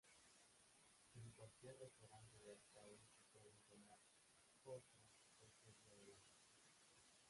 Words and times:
En 1.13 1.29
cualquier 1.37 1.77
restaurante 1.77 2.35
de 2.39 2.49
Arcade 2.49 2.97
se 3.13 3.19
pueden 3.31 3.53
tomar 3.69 3.99
ostras 4.63 5.13
cualquier 5.37 5.77
día 5.83 5.95
del 5.97 6.15
año. 6.17 6.39